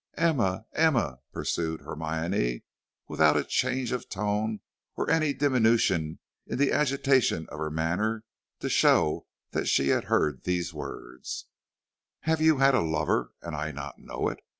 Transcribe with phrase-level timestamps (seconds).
[0.17, 2.63] "Emma, Emma," pursued Hermione,
[3.07, 4.61] without a change of tone
[4.95, 8.23] or any diminution in the agitation of her manner
[8.61, 11.45] to show that she had heard these words,
[12.21, 14.39] "have you had a lover and I not know it?